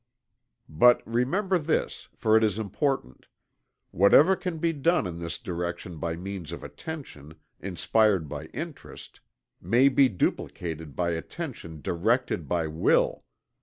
But, 0.67 1.03
remember 1.07 1.59
this 1.59 2.07
for 2.15 2.35
it 2.35 2.43
is 2.43 2.57
important: 2.57 3.27
Whatever 3.91 4.35
can 4.35 4.57
be 4.57 4.73
done 4.73 5.05
in 5.05 5.19
this 5.19 5.37
direction 5.37 5.97
by 5.99 6.15
means 6.15 6.51
of 6.51 6.63
attention, 6.63 7.35
inspired 7.59 8.27
by 8.27 8.45
interest, 8.45 9.19
may 9.61 9.89
be 9.89 10.09
duplicated 10.09 10.95
by 10.95 11.11
attention 11.11 11.81
directed 11.83 12.47
by 12.49 12.65
will. 12.65 13.25